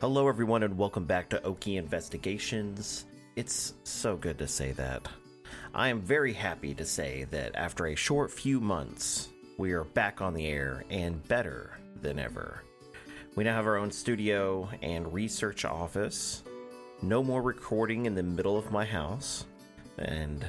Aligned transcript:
Hello, 0.00 0.28
everyone, 0.28 0.62
and 0.62 0.78
welcome 0.78 1.04
back 1.04 1.28
to 1.28 1.42
Oki 1.42 1.76
Investigations. 1.76 3.04
It's 3.36 3.74
so 3.84 4.16
good 4.16 4.38
to 4.38 4.48
say 4.48 4.72
that. 4.72 5.06
I 5.74 5.88
am 5.88 6.00
very 6.00 6.32
happy 6.32 6.72
to 6.76 6.86
say 6.86 7.26
that 7.30 7.54
after 7.54 7.84
a 7.84 7.94
short 7.94 8.30
few 8.30 8.60
months, 8.60 9.28
we 9.58 9.72
are 9.72 9.84
back 9.84 10.22
on 10.22 10.32
the 10.32 10.46
air 10.46 10.86
and 10.88 11.22
better 11.28 11.78
than 12.00 12.18
ever. 12.18 12.62
We 13.36 13.44
now 13.44 13.54
have 13.54 13.66
our 13.66 13.76
own 13.76 13.90
studio 13.90 14.70
and 14.80 15.12
research 15.12 15.66
office. 15.66 16.44
No 17.02 17.22
more 17.22 17.42
recording 17.42 18.06
in 18.06 18.14
the 18.14 18.22
middle 18.22 18.56
of 18.56 18.72
my 18.72 18.86
house. 18.86 19.44
And 19.98 20.46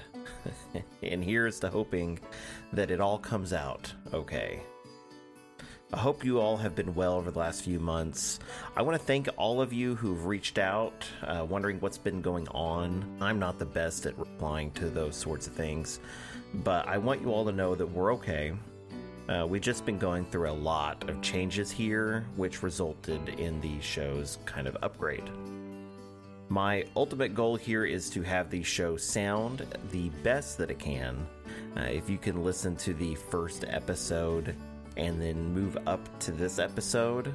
and 1.04 1.22
here's 1.22 1.60
to 1.60 1.70
hoping 1.70 2.22
that 2.72 2.90
it 2.90 3.02
all 3.02 3.20
comes 3.20 3.52
out 3.52 3.94
okay. 4.13 4.62
I 5.94 5.98
hope 5.98 6.23
you 6.23 6.40
all 6.40 6.55
have 6.55 6.73
been 6.73 6.95
well 6.95 7.16
over 7.16 7.31
the 7.31 7.40
last 7.40 7.63
few 7.63 7.77
months. 7.77 8.40
I 8.77 8.82
want 8.82 8.98
to 8.98 9.05
thank 9.05 9.27
all 9.36 9.62
of 9.62 9.73
you 9.73 9.95
who've 9.95 10.26
reached 10.26 10.57
out, 10.57 11.05
uh, 11.21 11.46
wondering 11.48 11.82
what's 11.82 11.98
been 11.98 12.21
going 12.21 12.48
on. 12.48 13.18
I'm 13.20 13.40
not 13.40 13.60
the 13.60 13.65
best 13.65 14.05
at 14.05 14.18
replying 14.18 14.71
to 14.71 14.90
those 14.90 15.18
sorts 15.18 15.48
of 15.48 15.54
things, 15.54 15.99
but 16.54 16.88
I 16.88 16.98
want 16.98 17.21
you 17.21 17.34
all 17.34 17.43
to 17.43 17.52
know 17.52 17.76
that 17.76 17.85
we're 17.85 18.13
okay. 18.13 18.54
Uh, 19.27 19.46
we've 19.46 19.62
just 19.62 19.85
been 19.85 19.98
going 19.98 20.26
through 20.27 20.49
a 20.49 20.54
lot 20.54 21.10
of 21.10 21.21
changes 21.21 21.70
here, 21.70 22.26
which 22.37 22.63
resulted 22.63 23.27
in 23.27 23.60
the 23.60 23.82
show's 23.82 24.37
kind 24.46 24.68
of 24.68 24.77
upgrade. 24.82 25.30
My 26.48 26.85
ultimate 26.96 27.35
goal 27.35 27.58
here 27.58 27.84
is 27.84 28.10
to 28.12 28.21
have 28.21 28.49
the 28.49 28.63
show 28.63 28.96
sound 28.96 29.68
the 29.91 30.08
best 30.24 30.58
that 30.58 30.71
it 30.71 30.80
can. 30.80 31.27
Uh, 31.76 31.82
if 31.82 32.10
you 32.10 32.18
can 32.18 32.46
listen 32.46 32.77
to 32.77 32.93
the 32.93 33.15
first 33.15 33.65
episode 33.68 34.55
and 34.97 35.21
then 35.21 35.53
move 35.53 35.77
up 35.87 36.20
to 36.20 36.31
this 36.31 36.59
episode, 36.59 37.34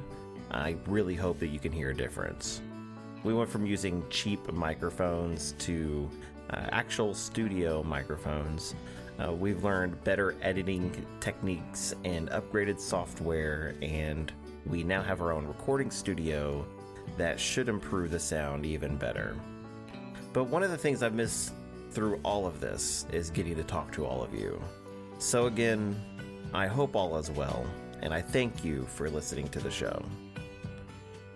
I 0.51 0.75
really 0.87 1.15
hope 1.15 1.39
that 1.39 1.47
you 1.47 1.59
can 1.59 1.71
hear 1.71 1.89
a 1.89 1.95
difference. 1.95 2.61
We 3.23 3.33
went 3.33 3.49
from 3.49 3.65
using 3.65 4.03
cheap 4.09 4.51
microphones 4.51 5.53
to 5.59 6.09
uh, 6.49 6.67
actual 6.71 7.13
studio 7.13 7.83
microphones. 7.83 8.75
Uh, 9.19 9.33
we've 9.33 9.63
learned 9.63 10.01
better 10.03 10.35
editing 10.41 11.05
techniques 11.19 11.93
and 12.05 12.29
upgraded 12.29 12.79
software, 12.79 13.75
and 13.81 14.31
we 14.65 14.83
now 14.83 15.01
have 15.01 15.21
our 15.21 15.31
own 15.31 15.45
recording 15.45 15.89
studio 15.89 16.65
that 17.17 17.39
should 17.39 17.67
improve 17.67 18.11
the 18.11 18.19
sound 18.19 18.65
even 18.65 18.95
better. 18.95 19.35
But 20.33 20.45
one 20.45 20.61
of 20.61 20.69
the 20.69 20.77
things 20.77 21.01
I've 21.01 21.15
missed 21.15 21.53
through 21.91 22.19
all 22.23 22.45
of 22.45 22.59
this 22.59 23.07
is 23.11 23.31
getting 23.31 23.55
to 23.55 23.63
talk 23.63 23.91
to 23.93 24.05
all 24.05 24.23
of 24.23 24.33
you. 24.33 24.61
So, 25.17 25.47
again, 25.47 25.99
I 26.53 26.67
hope 26.67 26.95
all 26.95 27.17
is 27.17 27.29
well, 27.31 27.65
and 28.01 28.13
I 28.13 28.21
thank 28.21 28.63
you 28.63 28.85
for 28.85 29.09
listening 29.09 29.47
to 29.49 29.59
the 29.59 29.71
show. 29.71 30.03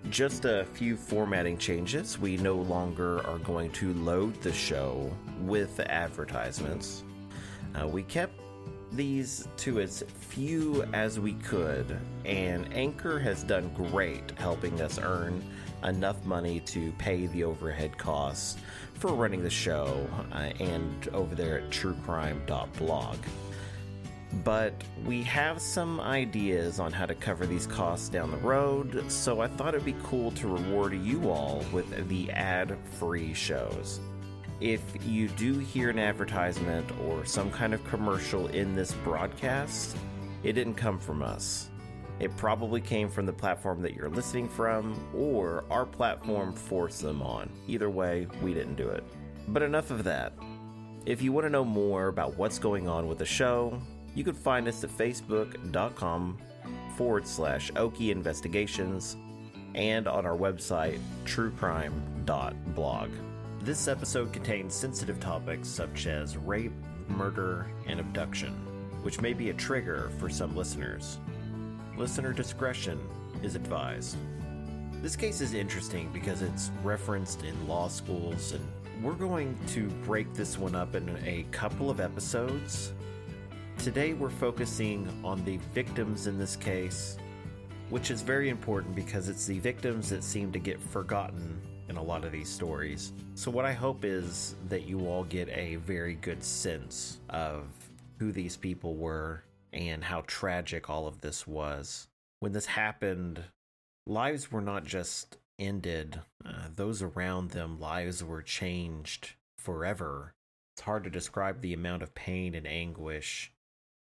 Just 0.10 0.46
a 0.46 0.66
few 0.74 0.98
formatting 0.98 1.58
changes. 1.58 2.18
We 2.18 2.38
no 2.38 2.56
longer 2.56 3.26
are 3.28 3.38
going 3.40 3.72
to 3.74 3.94
load 3.94 4.42
the 4.42 4.52
show 4.52 5.12
with 5.42 5.80
advertisements. 5.80 7.04
Uh, 7.76 7.88
we 7.88 8.04
kept 8.04 8.34
these 8.92 9.48
to 9.58 9.80
as 9.80 10.04
few 10.20 10.84
as 10.94 11.20
we 11.20 11.34
could, 11.34 11.98
and 12.26 12.72
Anchor 12.74 13.20
has 13.20 13.44
done 13.44 13.72
great 13.74 14.32
helping 14.38 14.82
us 14.82 15.00
earn 15.00 15.44
enough 15.84 16.24
money 16.26 16.60
to 16.60 16.92
pay 16.94 17.28
the 17.28 17.44
overhead 17.44 17.98
costs 17.98 18.58
for 18.94 19.14
running 19.14 19.42
the 19.42 19.50
show 19.50 20.08
uh, 20.32 20.52
and 20.60 21.08
over 21.14 21.36
there 21.36 21.60
at 21.60 21.70
truecrime.blog. 21.70 23.18
But 24.44 24.74
we 25.06 25.24
have 25.24 25.62
some 25.62 26.00
ideas 26.00 26.80
on 26.80 26.94
how 26.94 27.06
to 27.06 27.14
cover 27.14 27.46
these 27.46 27.68
costs 27.68 28.08
down 28.08 28.32
the 28.32 28.38
road, 28.38 29.04
so 29.12 29.42
I 29.42 29.48
thought 29.48 29.76
it'd 29.76 29.86
be 29.86 29.96
cool 30.04 30.32
to 30.32 30.48
reward 30.48 30.94
you 30.94 31.30
all 31.30 31.64
with 31.74 32.08
the 32.08 32.32
ad 32.32 32.78
free 32.94 33.34
shows. 33.34 34.00
If 34.62 34.82
you 35.06 35.28
do 35.28 35.60
hear 35.60 35.90
an 35.90 36.00
advertisement 36.00 36.90
or 37.02 37.26
some 37.26 37.52
kind 37.52 37.74
of 37.74 37.84
commercial 37.84 38.48
in 38.48 38.76
this 38.76 38.94
broadcast, 39.04 39.98
it 40.44 40.54
didn't 40.54 40.76
come 40.76 40.98
from 40.98 41.22
us. 41.22 41.70
It 42.20 42.38
probably 42.38 42.80
came 42.80 43.10
from 43.10 43.26
the 43.26 43.34
platform 43.34 43.82
that 43.82 43.96
you're 43.96 44.10
listening 44.10 44.48
from, 44.48 44.96
or 45.14 45.66
our 45.72 45.86
platform 45.86 46.54
forced 46.54 47.02
them 47.02 47.22
on. 47.22 47.50
Either 47.68 47.90
way, 47.90 48.28
we 48.42 48.54
didn't 48.54 48.76
do 48.76 48.88
it. 48.88 49.04
But 49.48 49.64
enough 49.64 49.90
of 49.90 50.04
that. 50.04 50.34
If 51.06 51.24
you 51.24 51.32
want 51.32 51.46
to 51.46 51.50
know 51.50 51.66
more 51.66 52.08
about 52.08 52.38
what's 52.38 52.60
going 52.60 52.88
on 52.88 53.08
with 53.08 53.18
the 53.18 53.26
show, 53.26 53.82
you 54.16 54.24
can 54.24 54.34
find 54.34 54.68
us 54.68 54.84
at 54.84 54.90
facebook.com 54.90 56.38
forward 56.96 57.28
slash 57.28 57.72
Oki 57.76 58.12
Investigations 58.12 59.18
and 59.76 60.08
on 60.08 60.26
our 60.26 60.38
website, 60.38 61.00
truecrime.blog. 61.26 63.10
This 63.62 63.88
episode 63.88 64.34
contains 64.34 64.74
sensitive 64.74 65.20
topics 65.20 65.68
such 65.68 66.08
as 66.08 66.36
rape, 66.36 66.74
murder, 67.08 67.68
and 67.88 68.00
abduction, 68.00 68.52
which 69.04 69.22
may 69.22 69.34
be 69.34 69.50
a 69.50 69.54
trigger 69.54 70.12
for 70.18 70.30
some 70.30 70.56
listeners. 70.56 71.20
Listener 71.98 72.34
discretion 72.34 73.00
is 73.44 73.56
advised. 73.56 74.18
This 75.02 75.16
case 75.16 75.42
is 75.42 75.54
interesting 75.54 76.10
because 76.14 76.42
it's 76.42 76.72
referenced 76.84 77.44
in 77.44 77.68
law 77.68 77.88
schools, 77.88 78.52
and 78.54 79.04
we're 79.04 79.14
going 79.14 79.58
to 79.70 79.88
break 80.06 80.32
this 80.34 80.58
one 80.58 80.76
up 80.76 80.96
in 80.96 81.10
a 81.26 81.46
couple 81.52 81.90
of 81.90 82.00
episodes. 82.00 82.94
Today, 83.84 84.14
we're 84.14 84.30
focusing 84.30 85.10
on 85.24 85.44
the 85.44 85.58
victims 85.74 86.28
in 86.28 86.38
this 86.38 86.56
case, 86.56 87.18
which 87.90 88.12
is 88.12 88.22
very 88.22 88.50
important 88.50 88.94
because 88.94 89.28
it's 89.28 89.48
the 89.48 89.58
victims 89.58 90.08
that 90.12 90.24
seem 90.24 90.52
to 90.52 90.60
get 90.60 90.80
forgotten 90.80 91.60
in 91.90 91.98
a 91.98 92.04
lot 92.04 92.24
of 92.24 92.32
these 92.32 92.48
stories. 92.48 93.12
So, 93.34 93.50
what 93.50 93.66
I 93.66 93.74
hope 93.74 94.06
is 94.06 94.54
that 94.70 94.84
you 94.84 95.08
all 95.08 95.24
get 95.24 95.50
a 95.50 95.78
very 95.78 96.14
good 96.14 96.44
sense 96.44 97.22
of 97.32 97.64
who 98.20 98.32
these 98.32 98.56
people 98.56 98.94
were 98.94 99.46
and 99.74 100.04
how 100.04 100.26
tragic 100.28 100.88
all 100.88 101.08
of 101.08 101.22
this 101.22 101.48
was. 101.48 102.08
When 102.40 102.52
this 102.52 102.68
happened, 102.68 103.44
lives 104.06 104.52
were 104.52 104.62
not 104.62 104.86
just 104.86 105.40
ended, 105.58 106.22
uh, 106.46 106.68
those 106.76 107.02
around 107.02 107.50
them, 107.50 107.80
lives 107.80 108.24
were 108.24 108.44
changed 108.44 109.32
forever. 109.58 110.36
It's 110.76 110.84
hard 110.84 111.04
to 111.06 111.10
describe 111.10 111.62
the 111.62 111.74
amount 111.74 112.04
of 112.04 112.14
pain 112.14 112.54
and 112.54 112.68
anguish 112.68 113.52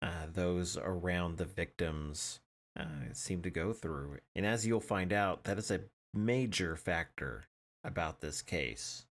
uh, 0.03 0.27
those 0.33 0.77
around 0.77 1.37
the 1.37 1.45
victims 1.45 2.41
uh, 2.79 3.13
seem 3.13 3.43
to 3.43 3.51
go 3.51 3.73
through. 3.73 4.19
And 4.35 4.47
as 4.47 4.67
you'll 4.67 4.81
find 4.81 5.13
out, 5.13 5.45
that 5.45 5.59
is 5.59 5.71
a 5.71 5.81
major 6.15 6.77
factor 6.77 7.45
about 7.85 8.21
this 8.21 8.43
case 8.43 9.07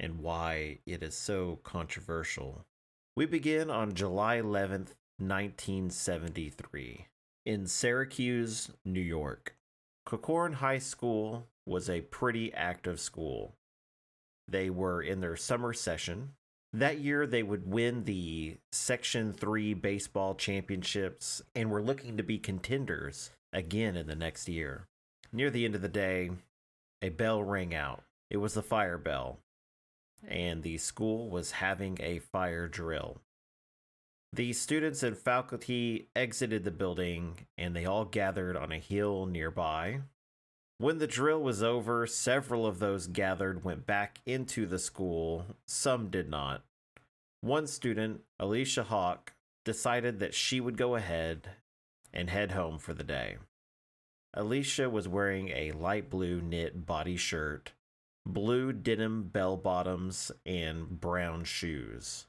and 0.00 0.20
why 0.20 0.78
it 0.86 1.02
is 1.02 1.14
so 1.14 1.60
controversial. 1.62 2.64
We 3.16 3.26
begin 3.26 3.70
on 3.70 3.94
July 3.94 4.38
11th, 4.38 4.94
1973, 5.18 7.06
in 7.46 7.66
Syracuse, 7.66 8.70
New 8.84 9.00
York. 9.00 9.54
Corcoran 10.04 10.54
High 10.54 10.78
School 10.78 11.46
was 11.66 11.88
a 11.88 12.00
pretty 12.00 12.52
active 12.52 12.98
school. 12.98 13.54
They 14.48 14.70
were 14.70 15.00
in 15.00 15.20
their 15.20 15.36
summer 15.36 15.72
session. 15.72 16.30
That 16.72 17.00
year, 17.00 17.26
they 17.26 17.42
would 17.42 17.70
win 17.70 18.04
the 18.04 18.56
Section 18.72 19.32
3 19.32 19.74
baseball 19.74 20.34
championships 20.34 21.42
and 21.54 21.70
were 21.70 21.82
looking 21.82 22.16
to 22.16 22.22
be 22.22 22.38
contenders 22.38 23.30
again 23.52 23.94
in 23.96 24.06
the 24.06 24.16
next 24.16 24.48
year. 24.48 24.86
Near 25.32 25.50
the 25.50 25.64
end 25.66 25.74
of 25.74 25.82
the 25.82 25.88
day, 25.88 26.30
a 27.02 27.10
bell 27.10 27.42
rang 27.42 27.74
out. 27.74 28.04
It 28.30 28.38
was 28.38 28.54
the 28.54 28.62
fire 28.62 28.96
bell, 28.96 29.40
and 30.26 30.62
the 30.62 30.78
school 30.78 31.28
was 31.28 31.50
having 31.52 31.98
a 32.00 32.20
fire 32.20 32.68
drill. 32.68 33.18
The 34.34 34.54
students 34.54 35.02
and 35.02 35.16
faculty 35.16 36.08
exited 36.16 36.64
the 36.64 36.70
building 36.70 37.46
and 37.58 37.76
they 37.76 37.84
all 37.84 38.06
gathered 38.06 38.56
on 38.56 38.72
a 38.72 38.78
hill 38.78 39.26
nearby. 39.26 40.00
When 40.82 40.98
the 40.98 41.06
drill 41.06 41.40
was 41.40 41.62
over, 41.62 42.08
several 42.08 42.66
of 42.66 42.80
those 42.80 43.06
gathered 43.06 43.62
went 43.62 43.86
back 43.86 44.18
into 44.26 44.66
the 44.66 44.80
school, 44.80 45.46
some 45.64 46.10
did 46.10 46.28
not. 46.28 46.64
One 47.40 47.68
student, 47.68 48.22
Alicia 48.40 48.82
Hauck, 48.82 49.32
decided 49.64 50.18
that 50.18 50.34
she 50.34 50.60
would 50.60 50.76
go 50.76 50.96
ahead 50.96 51.50
and 52.12 52.28
head 52.28 52.50
home 52.50 52.80
for 52.80 52.94
the 52.94 53.04
day. 53.04 53.36
Alicia 54.34 54.90
was 54.90 55.06
wearing 55.06 55.50
a 55.50 55.70
light 55.70 56.10
blue 56.10 56.40
knit 56.40 56.84
body 56.84 57.16
shirt, 57.16 57.70
blue 58.26 58.72
denim 58.72 59.28
bell 59.28 59.56
bottoms, 59.56 60.32
and 60.44 61.00
brown 61.00 61.44
shoes. 61.44 62.26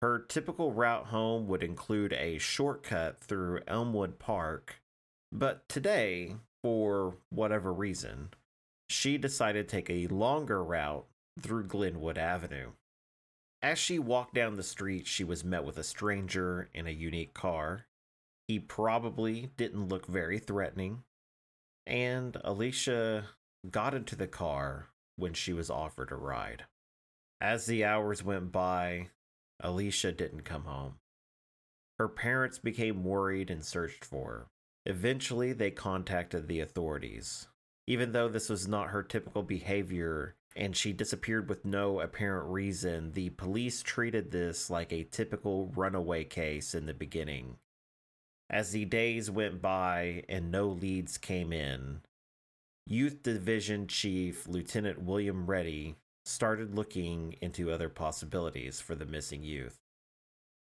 Her 0.00 0.18
typical 0.18 0.72
route 0.72 1.06
home 1.06 1.46
would 1.46 1.62
include 1.62 2.12
a 2.14 2.38
shortcut 2.38 3.20
through 3.20 3.60
Elmwood 3.68 4.18
Park, 4.18 4.82
but 5.30 5.68
today, 5.68 6.34
for 6.62 7.16
whatever 7.30 7.72
reason, 7.72 8.30
she 8.88 9.18
decided 9.18 9.68
to 9.68 9.76
take 9.76 9.90
a 9.90 10.06
longer 10.08 10.62
route 10.62 11.06
through 11.40 11.64
Glenwood 11.64 12.18
Avenue. 12.18 12.72
As 13.62 13.78
she 13.78 13.98
walked 13.98 14.34
down 14.34 14.56
the 14.56 14.62
street, 14.62 15.06
she 15.06 15.24
was 15.24 15.44
met 15.44 15.64
with 15.64 15.78
a 15.78 15.84
stranger 15.84 16.68
in 16.74 16.86
a 16.86 16.90
unique 16.90 17.32
car. 17.32 17.86
He 18.48 18.58
probably 18.58 19.50
didn't 19.56 19.88
look 19.88 20.06
very 20.06 20.38
threatening, 20.38 21.04
and 21.86 22.36
Alicia 22.44 23.28
got 23.70 23.94
into 23.94 24.16
the 24.16 24.26
car 24.26 24.88
when 25.16 25.32
she 25.32 25.52
was 25.52 25.70
offered 25.70 26.10
a 26.10 26.16
ride. 26.16 26.64
As 27.40 27.66
the 27.66 27.84
hours 27.84 28.24
went 28.24 28.52
by, 28.52 29.10
Alicia 29.60 30.12
didn't 30.12 30.42
come 30.42 30.64
home. 30.64 30.98
Her 31.98 32.08
parents 32.08 32.58
became 32.58 33.04
worried 33.04 33.50
and 33.50 33.64
searched 33.64 34.04
for 34.04 34.26
her. 34.26 34.46
Eventually, 34.84 35.52
they 35.52 35.70
contacted 35.70 36.48
the 36.48 36.60
authorities. 36.60 37.46
Even 37.86 38.12
though 38.12 38.28
this 38.28 38.48
was 38.48 38.68
not 38.68 38.88
her 38.88 39.02
typical 39.02 39.42
behavior 39.42 40.34
and 40.54 40.76
she 40.76 40.92
disappeared 40.92 41.48
with 41.48 41.64
no 41.64 42.00
apparent 42.00 42.48
reason, 42.50 43.12
the 43.12 43.30
police 43.30 43.82
treated 43.82 44.30
this 44.30 44.68
like 44.68 44.92
a 44.92 45.04
typical 45.04 45.72
runaway 45.74 46.24
case 46.24 46.74
in 46.74 46.86
the 46.86 46.94
beginning. 46.94 47.56
As 48.50 48.72
the 48.72 48.84
days 48.84 49.30
went 49.30 49.62
by 49.62 50.24
and 50.28 50.50
no 50.50 50.68
leads 50.68 51.16
came 51.16 51.52
in, 51.52 52.02
Youth 52.86 53.22
Division 53.22 53.86
Chief 53.86 54.46
Lieutenant 54.46 55.02
William 55.02 55.46
Reddy 55.46 55.96
started 56.24 56.74
looking 56.74 57.36
into 57.40 57.70
other 57.70 57.88
possibilities 57.88 58.80
for 58.80 58.94
the 58.94 59.06
missing 59.06 59.42
youth. 59.42 59.78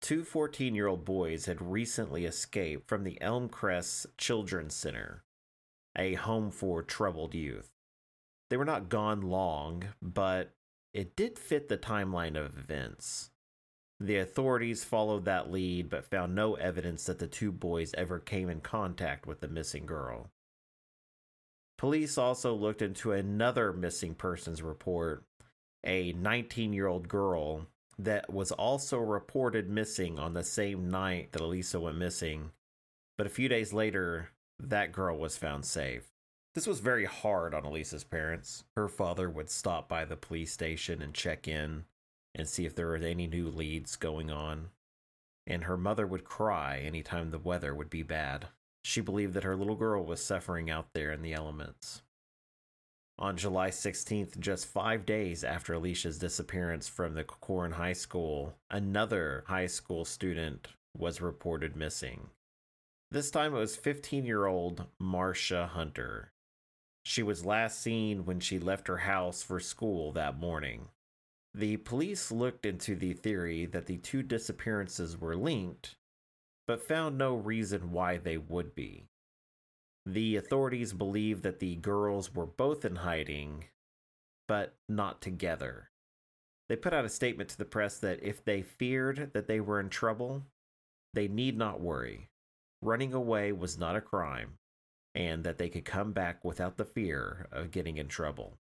Two 0.03 0.25
14 0.25 0.75
year 0.75 0.87
old 0.87 1.05
boys 1.05 1.45
had 1.45 1.61
recently 1.61 2.25
escaped 2.25 2.89
from 2.89 3.05
the 3.05 3.17
Elmcrest 3.21 4.07
Children's 4.17 4.75
Center, 4.75 5.23
a 5.97 6.15
home 6.15 6.51
for 6.51 6.83
troubled 6.83 7.33
youth. 7.33 7.69
They 8.49 8.57
were 8.57 8.65
not 8.65 8.89
gone 8.89 9.21
long, 9.21 9.85
but 10.01 10.55
it 10.93 11.15
did 11.15 11.39
fit 11.39 11.69
the 11.69 11.77
timeline 11.77 12.35
of 12.35 12.57
events. 12.57 13.29
The 13.97 14.17
authorities 14.17 14.83
followed 14.83 15.23
that 15.23 15.49
lead 15.49 15.89
but 15.89 16.03
found 16.03 16.35
no 16.35 16.55
evidence 16.55 17.05
that 17.05 17.19
the 17.19 17.27
two 17.27 17.53
boys 17.53 17.93
ever 17.97 18.19
came 18.19 18.49
in 18.49 18.59
contact 18.59 19.25
with 19.25 19.39
the 19.39 19.47
missing 19.47 19.85
girl. 19.85 20.31
Police 21.77 22.17
also 22.17 22.53
looked 22.53 22.81
into 22.81 23.13
another 23.13 23.71
missing 23.71 24.15
persons 24.15 24.61
report, 24.61 25.23
a 25.85 26.11
19 26.11 26.73
year 26.73 26.87
old 26.87 27.07
girl 27.07 27.67
that 27.97 28.31
was 28.31 28.51
also 28.51 28.99
reported 28.99 29.69
missing 29.69 30.19
on 30.19 30.33
the 30.33 30.43
same 30.43 30.89
night 30.89 31.31
that 31.31 31.41
Elisa 31.41 31.79
went 31.79 31.97
missing, 31.97 32.51
but 33.17 33.27
a 33.27 33.31
few 33.31 33.47
days 33.47 33.73
later, 33.73 34.29
that 34.59 34.91
girl 34.91 35.17
was 35.17 35.37
found 35.37 35.65
safe. 35.65 36.13
This 36.55 36.67
was 36.67 36.79
very 36.79 37.05
hard 37.05 37.55
on 37.55 37.65
Elisa's 37.65 38.03
parents. 38.03 38.63
Her 38.75 38.87
father 38.87 39.29
would 39.29 39.49
stop 39.49 39.89
by 39.89 40.05
the 40.05 40.15
police 40.15 40.53
station 40.53 41.01
and 41.01 41.13
check 41.13 41.47
in 41.47 41.85
and 42.35 42.47
see 42.47 42.65
if 42.65 42.75
there 42.75 42.87
were 42.87 42.95
any 42.95 43.25
new 43.25 43.49
leads 43.49 43.95
going 43.95 44.29
on. 44.29 44.69
And 45.47 45.63
her 45.63 45.77
mother 45.77 46.05
would 46.05 46.23
cry 46.23 46.79
anytime 46.79 47.31
the 47.31 47.39
weather 47.39 47.73
would 47.73 47.89
be 47.89 48.03
bad. 48.03 48.47
She 48.83 49.01
believed 49.01 49.33
that 49.33 49.43
her 49.43 49.55
little 49.55 49.75
girl 49.75 50.05
was 50.05 50.23
suffering 50.23 50.69
out 50.69 50.93
there 50.93 51.11
in 51.11 51.23
the 51.23 51.33
elements. 51.33 52.02
On 53.19 53.37
July 53.37 53.69
16th, 53.69 54.39
just 54.39 54.65
five 54.65 55.05
days 55.05 55.43
after 55.43 55.73
Alicia's 55.73 56.17
disappearance 56.17 56.87
from 56.87 57.13
the 57.13 57.23
Corcoran 57.23 57.73
High 57.73 57.93
School, 57.93 58.55
another 58.71 59.43
high 59.47 59.67
school 59.67 60.03
student 60.03 60.69
was 60.97 61.21
reported 61.21 61.75
missing. 61.75 62.29
This 63.11 63.29
time 63.29 63.53
it 63.53 63.59
was 63.59 63.75
15 63.75 64.25
year 64.25 64.47
old 64.47 64.87
Marcia 64.99 65.67
Hunter. 65.67 66.31
She 67.05 67.21
was 67.21 67.45
last 67.45 67.79
seen 67.79 68.25
when 68.25 68.39
she 68.39 68.57
left 68.57 68.87
her 68.87 68.97
house 68.97 69.43
for 69.43 69.59
school 69.59 70.11
that 70.13 70.39
morning. 70.39 70.87
The 71.53 71.77
police 71.77 72.31
looked 72.31 72.65
into 72.65 72.95
the 72.95 73.13
theory 73.13 73.67
that 73.67 73.85
the 73.85 73.97
two 73.97 74.23
disappearances 74.23 75.19
were 75.19 75.35
linked, 75.35 75.95
but 76.65 76.81
found 76.81 77.17
no 77.17 77.35
reason 77.35 77.91
why 77.91 78.17
they 78.17 78.37
would 78.37 78.73
be. 78.73 79.05
The 80.05 80.35
authorities 80.35 80.91
believe 80.91 81.43
that 81.43 81.59
the 81.59 81.75
girls 81.75 82.33
were 82.33 82.45
both 82.45 82.83
in 82.83 82.97
hiding, 82.97 83.65
but 84.47 84.75
not 84.89 85.21
together. 85.21 85.89
They 86.67 86.75
put 86.75 86.93
out 86.93 87.05
a 87.05 87.09
statement 87.09 87.49
to 87.49 87.57
the 87.57 87.65
press 87.65 87.99
that 87.99 88.21
if 88.21 88.43
they 88.43 88.61
feared 88.61 89.31
that 89.33 89.47
they 89.47 89.59
were 89.59 89.79
in 89.79 89.89
trouble, 89.89 90.43
they 91.13 91.27
need 91.27 91.57
not 91.57 91.81
worry. 91.81 92.29
Running 92.81 93.13
away 93.13 93.51
was 93.51 93.77
not 93.77 93.95
a 93.95 94.01
crime, 94.01 94.55
and 95.15 95.43
that 95.43 95.57
they 95.57 95.69
could 95.69 95.85
come 95.85 96.11
back 96.11 96.43
without 96.43 96.77
the 96.77 96.85
fear 96.85 97.47
of 97.51 97.71
getting 97.71 97.97
in 97.97 98.07
trouble. 98.07 98.57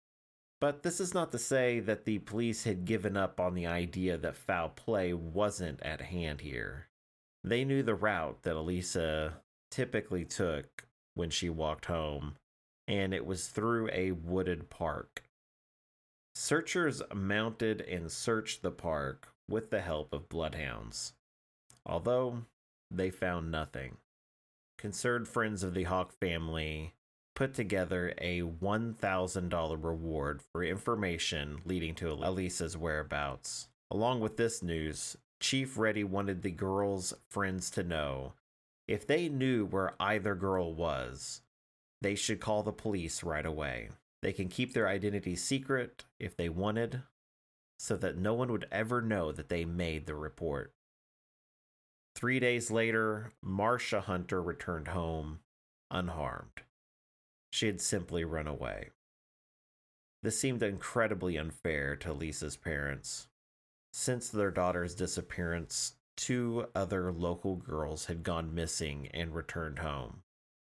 But 0.60 0.82
this 0.82 1.00
is 1.00 1.14
not 1.14 1.32
to 1.32 1.38
say 1.38 1.80
that 1.80 2.04
the 2.04 2.18
police 2.18 2.64
had 2.64 2.84
given 2.84 3.16
up 3.16 3.40
on 3.40 3.54
the 3.54 3.66
idea 3.66 4.18
that 4.18 4.36
foul 4.36 4.68
play 4.68 5.14
wasn't 5.14 5.82
at 5.82 6.02
hand 6.02 6.42
here. 6.42 6.88
They 7.42 7.64
knew 7.64 7.82
the 7.82 7.94
route 7.94 8.42
that 8.42 8.56
Elisa 8.56 9.38
typically 9.70 10.26
took 10.26 10.84
when 11.14 11.30
she 11.30 11.48
walked 11.48 11.86
home, 11.86 12.36
and 12.86 13.12
it 13.12 13.26
was 13.26 13.48
through 13.48 13.88
a 13.92 14.12
wooded 14.12 14.70
park. 14.70 15.24
Searchers 16.34 17.02
mounted 17.14 17.80
and 17.82 18.10
searched 18.10 18.62
the 18.62 18.70
park 18.70 19.28
with 19.48 19.70
the 19.70 19.80
help 19.80 20.12
of 20.12 20.28
bloodhounds, 20.28 21.12
although 21.84 22.44
they 22.90 23.10
found 23.10 23.50
nothing 23.50 23.96
concerned 24.80 25.28
friends 25.28 25.62
of 25.62 25.74
the 25.74 25.84
Hauck 25.84 26.10
family 26.10 26.94
put 27.36 27.52
together 27.52 28.14
a 28.16 28.40
$1,000 28.40 29.84
reward 29.84 30.40
for 30.50 30.64
information 30.64 31.60
leading 31.66 31.94
to 31.94 32.10
Elisa's 32.10 32.78
whereabouts. 32.78 33.68
Along 33.90 34.20
with 34.20 34.38
this 34.38 34.62
news, 34.62 35.18
Chief 35.38 35.76
Reddy 35.76 36.02
wanted 36.02 36.40
the 36.40 36.50
girls' 36.50 37.12
friends 37.28 37.70
to 37.72 37.82
know 37.82 38.32
if 38.90 39.06
they 39.06 39.28
knew 39.28 39.64
where 39.66 39.94
either 40.00 40.34
girl 40.34 40.74
was, 40.74 41.42
they 42.02 42.16
should 42.16 42.40
call 42.40 42.64
the 42.64 42.72
police 42.72 43.22
right 43.22 43.46
away. 43.46 43.88
They 44.20 44.32
can 44.32 44.48
keep 44.48 44.74
their 44.74 44.88
identity 44.88 45.36
secret 45.36 46.04
if 46.18 46.36
they 46.36 46.48
wanted, 46.48 47.02
so 47.78 47.96
that 47.98 48.18
no 48.18 48.34
one 48.34 48.50
would 48.50 48.66
ever 48.72 49.00
know 49.00 49.30
that 49.30 49.48
they 49.48 49.64
made 49.64 50.06
the 50.06 50.16
report. 50.16 50.74
Three 52.16 52.40
days 52.40 52.72
later, 52.72 53.32
Marcia 53.40 54.00
Hunter 54.00 54.42
returned 54.42 54.88
home 54.88 55.38
unharmed. 55.88 56.62
She 57.52 57.66
had 57.66 57.80
simply 57.80 58.24
run 58.24 58.48
away. 58.48 58.90
This 60.24 60.38
seemed 60.38 60.64
incredibly 60.64 61.36
unfair 61.36 61.94
to 61.96 62.12
Lisa's 62.12 62.56
parents. 62.56 63.28
Since 63.92 64.30
their 64.30 64.50
daughter's 64.50 64.96
disappearance, 64.96 65.94
two 66.20 66.66
other 66.74 67.10
local 67.10 67.56
girls 67.56 68.04
had 68.04 68.22
gone 68.22 68.54
missing 68.54 69.08
and 69.14 69.34
returned 69.34 69.78
home, 69.78 70.22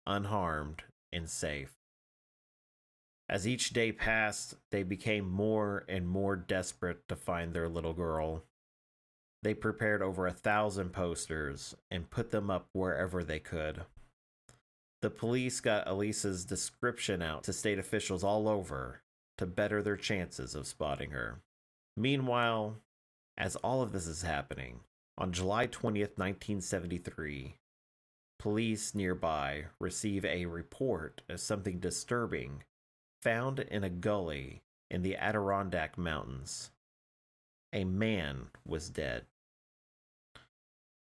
unharmed 0.06 0.84
and 1.12 1.28
safe. 1.28 1.74
As 3.28 3.48
each 3.48 3.72
day 3.72 3.92
passed, 3.92 4.56
they 4.70 4.84
became 4.84 5.28
more 5.28 5.84
and 5.90 6.08
more 6.08 6.36
desperate 6.36 7.08
to 7.08 7.16
find 7.16 7.54
their 7.54 7.68
little 7.68 7.94
girl. 7.94 8.44
They 9.42 9.56
prepared 9.56 10.04
over 10.04 10.28
a 10.28 10.34
thousand 10.34 10.92
posters 10.94 11.76
and 11.90 12.12
put 12.12 12.30
them 12.30 12.52
up 12.52 12.68
wherever 12.74 13.24
they 13.24 13.40
could. 13.40 13.82
The 15.02 15.10
police 15.10 15.60
got 15.60 15.88
Elisa's 15.88 16.46
description 16.46 17.24
out 17.24 17.46
to 17.46 17.54
state 17.54 17.80
officials 17.80 18.24
all 18.24 18.48
over 18.48 19.02
to 19.40 19.48
better 19.48 19.82
their 19.82 19.98
chances 19.98 20.54
of 20.54 20.68
spotting 20.68 21.10
her. 21.10 21.40
Meanwhile, 21.98 22.76
as 23.38 23.56
all 23.56 23.82
of 23.82 23.92
this 23.92 24.06
is 24.06 24.22
happening, 24.22 24.82
on 25.18 25.32
July 25.32 25.68
20th, 25.68 26.18
1973, 26.18 27.56
police 28.40 28.96
nearby 28.96 29.66
receive 29.80 30.26
a 30.26 30.46
report 30.46 31.22
of 31.30 31.40
something 31.40 31.80
disturbing 31.80 32.64
found 33.22 33.60
in 33.60 33.84
a 33.84 33.90
gully 33.90 34.64
in 34.90 35.04
the 35.04 35.16
Adirondack 35.16 35.98
Mountains. 35.98 36.72
A 37.74 37.84
man 37.84 38.48
was 38.66 38.90
dead. 38.90 39.26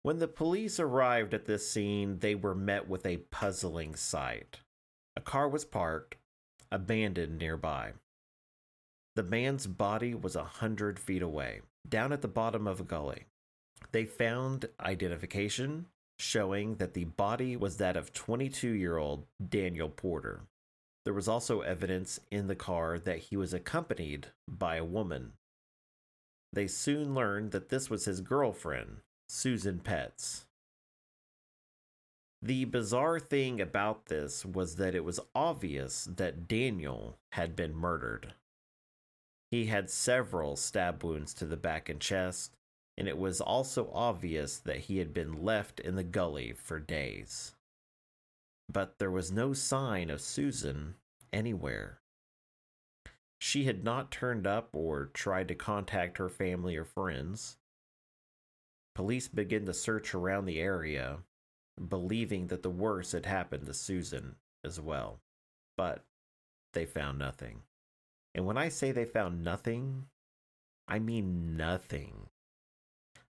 When 0.02 0.18
the 0.18 0.28
police 0.28 0.80
arrived 0.80 1.34
at 1.34 1.44
this 1.44 1.70
scene, 1.70 2.20
they 2.20 2.34
were 2.34 2.54
met 2.54 2.88
with 2.88 3.04
a 3.04 3.18
puzzling 3.30 3.94
sight. 3.94 4.60
A 5.16 5.20
car 5.20 5.48
was 5.48 5.64
parked, 5.64 6.16
abandoned 6.72 7.38
nearby. 7.38 7.92
The 9.16 9.22
man's 9.22 9.66
body 9.66 10.14
was 10.14 10.36
a 10.36 10.44
hundred 10.44 10.98
feet 10.98 11.22
away, 11.22 11.60
down 11.88 12.12
at 12.12 12.22
the 12.22 12.28
bottom 12.28 12.66
of 12.66 12.80
a 12.80 12.84
gully. 12.84 13.26
They 13.92 14.04
found 14.04 14.68
identification, 14.80 15.86
showing 16.18 16.76
that 16.76 16.94
the 16.94 17.04
body 17.04 17.56
was 17.56 17.76
that 17.76 17.96
of 17.96 18.12
22 18.12 18.70
year 18.70 18.96
old 18.96 19.26
Daniel 19.48 19.88
Porter. 19.88 20.42
There 21.04 21.14
was 21.14 21.28
also 21.28 21.60
evidence 21.60 22.20
in 22.30 22.48
the 22.48 22.56
car 22.56 22.98
that 22.98 23.18
he 23.18 23.36
was 23.36 23.54
accompanied 23.54 24.28
by 24.46 24.76
a 24.76 24.84
woman. 24.84 25.32
They 26.52 26.66
soon 26.66 27.14
learned 27.14 27.52
that 27.52 27.68
this 27.68 27.88
was 27.88 28.04
his 28.04 28.20
girlfriend, 28.20 28.98
Susan 29.28 29.80
Petz. 29.80 30.44
The 32.40 32.66
bizarre 32.66 33.18
thing 33.18 33.60
about 33.60 34.06
this 34.06 34.44
was 34.44 34.76
that 34.76 34.94
it 34.94 35.04
was 35.04 35.18
obvious 35.34 36.04
that 36.04 36.46
Daniel 36.46 37.18
had 37.32 37.56
been 37.56 37.74
murdered. 37.74 38.34
He 39.50 39.66
had 39.66 39.90
several 39.90 40.56
stab 40.56 41.02
wounds 41.02 41.34
to 41.34 41.46
the 41.46 41.56
back 41.56 41.88
and 41.88 42.00
chest, 42.00 42.57
and 42.98 43.06
it 43.06 43.16
was 43.16 43.40
also 43.40 43.90
obvious 43.94 44.58
that 44.58 44.80
he 44.80 44.98
had 44.98 45.14
been 45.14 45.44
left 45.44 45.78
in 45.78 45.94
the 45.94 46.02
gully 46.02 46.52
for 46.52 46.80
days. 46.80 47.54
But 48.70 48.98
there 48.98 49.10
was 49.10 49.30
no 49.30 49.52
sign 49.52 50.10
of 50.10 50.20
Susan 50.20 50.96
anywhere. 51.32 52.00
She 53.38 53.64
had 53.64 53.84
not 53.84 54.10
turned 54.10 54.48
up 54.48 54.70
or 54.72 55.06
tried 55.06 55.46
to 55.46 55.54
contact 55.54 56.18
her 56.18 56.28
family 56.28 56.76
or 56.76 56.84
friends. 56.84 57.56
Police 58.96 59.28
began 59.28 59.64
to 59.66 59.74
search 59.74 60.12
around 60.12 60.46
the 60.46 60.58
area, 60.58 61.18
believing 61.88 62.48
that 62.48 62.64
the 62.64 62.68
worst 62.68 63.12
had 63.12 63.26
happened 63.26 63.66
to 63.66 63.74
Susan 63.74 64.34
as 64.64 64.80
well. 64.80 65.20
But 65.76 66.04
they 66.72 66.84
found 66.84 67.20
nothing. 67.20 67.62
And 68.34 68.44
when 68.44 68.58
I 68.58 68.70
say 68.70 68.90
they 68.90 69.04
found 69.04 69.44
nothing, 69.44 70.06
I 70.88 70.98
mean 70.98 71.56
nothing. 71.56 72.28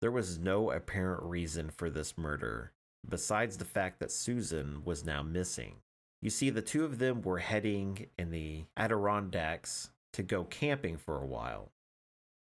There 0.03 0.11
was 0.11 0.37
no 0.37 0.73
apparent 0.73 1.23
reason 1.23 1.71
for 1.71 1.89
this 1.89 2.19
murder, 2.19 2.73
besides 3.09 3.57
the 3.57 3.65
fact 3.65 4.01
that 4.01 4.11
Susan 4.11 4.83
was 4.85 5.05
now 5.05 5.23
missing. 5.23 5.77
You 6.21 6.29
see, 6.29 6.51
the 6.51 6.61
two 6.61 6.85
of 6.85 6.99
them 6.99 7.23
were 7.23 7.39
heading 7.39 8.09
in 8.19 8.33
the 8.33 8.65
Adirondacks 8.77 9.93
to 10.15 10.25
go 10.25 10.43
camping 10.43 10.97
for 10.97 11.19
a 11.19 11.27
while. 11.27 11.71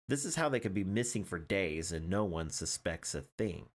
This 0.10 0.25
is 0.25 0.36
how 0.36 0.50
they 0.50 0.60
could 0.60 0.74
be 0.74 0.84
missing 0.84 1.24
for 1.24 1.39
days 1.39 1.94
and 1.94 2.10
no 2.10 2.25
one 2.25 2.50
suspects 2.50 3.16
a 3.16 3.22
thing. 3.22 3.68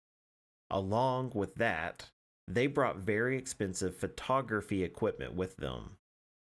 Along 0.70 1.32
with 1.34 1.56
that, 1.56 2.10
they 2.50 2.68
brought 2.68 2.98
very 2.98 3.38
expensive 3.38 3.96
photography 3.96 4.84
equipment 4.84 5.34
with 5.34 5.56
them. 5.56 5.92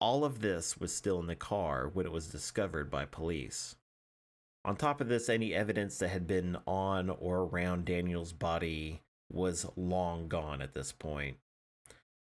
All 0.01 0.25
of 0.25 0.41
this 0.41 0.77
was 0.77 0.93
still 0.93 1.21
in 1.21 1.27
the 1.27 1.37
car 1.37 1.87
when 1.87 2.05
it 2.05 2.11
was 2.11 2.27
discovered 2.27 2.91
by 2.91 3.05
police. 3.05 3.77
On 4.65 4.77
top 4.77 5.01
of 5.01 5.09
this, 5.09 5.27
any 5.27 5.53
evidence 5.53 5.97
that 5.97 6.09
had 6.09 6.25
been 6.25 6.57
on 6.65 7.09
or 7.09 7.41
around 7.43 7.85
Daniel's 7.85 8.31
body 8.31 9.01
was 9.31 9.65
long 9.75 10.27
gone 10.29 10.61
at 10.61 10.73
this 10.73 10.91
point. 10.91 11.37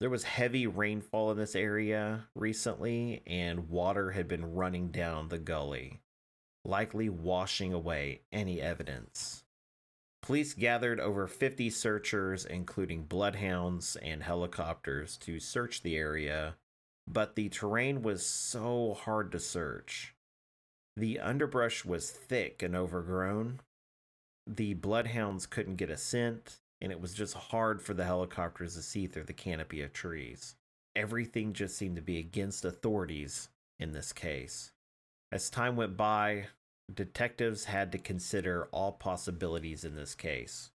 There 0.01 0.11
was 0.11 0.25
heavy 0.25 0.67
rainfall 0.67 1.31
in 1.31 1.39
this 1.39 1.55
area 1.55 2.27
recently, 2.35 3.23
and 3.27 3.71
water 3.71 4.11
had 4.11 4.29
been 4.29 4.55
running 4.55 4.89
down 4.89 5.29
the 5.29 5.39
gully, 5.39 6.03
likely 6.65 7.09
washing 7.09 7.73
away 7.73 8.21
any 8.31 8.61
evidence. 8.61 9.45
Police 10.21 10.53
gathered 10.53 11.01
over 11.01 11.27
50 11.27 11.71
searchers, 11.71 12.45
including 12.45 13.05
bloodhounds 13.05 13.97
and 14.03 14.23
helicopters, 14.23 15.17
to 15.19 15.41
search 15.41 15.83
the 15.83 15.97
area, 15.97 16.57
but 17.07 17.37
the 17.37 17.49
terrain 17.49 18.03
was 18.03 18.27
so 18.27 18.95
hard 18.95 19.33
to 19.33 19.39
search. 19.39 20.16
The 20.97 21.21
underbrush 21.21 21.85
was 21.85 22.11
thick 22.11 22.63
and 22.63 22.75
overgrown. 22.75 23.61
The 24.47 24.75
bloodhounds 24.75 25.47
couldn't 25.47 25.77
get 25.77 25.91
a 25.91 25.97
scent, 25.97 26.61
and 26.81 26.91
it 26.91 27.01
was 27.01 27.13
just 27.13 27.35
hard 27.35 27.83
for 27.83 27.95
the 27.95 28.05
helicopters 28.05 28.75
to 28.75 28.83
see 28.83 29.07
through 29.07 29.25
the 29.25 29.33
canopy 29.33 29.83
of 29.83 29.93
trees. 29.93 30.55
Everything 30.95 31.53
just 31.53 31.77
seemed 31.77 31.97
to 31.97 32.03
be 32.03 32.19
against 32.19 32.65
authorities 32.65 33.49
in 33.79 33.93
this 33.93 34.13
case. 34.13 34.73
As 35.31 35.51
time 35.51 35.77
went 35.77 35.97
by, 35.97 36.47
detectives 36.93 37.65
had 37.65 37.93
to 37.93 37.99
consider 37.99 38.69
all 38.71 38.93
possibilities 38.93 39.85
in 39.85 39.97
this 39.97 40.15
case. 40.15 40.71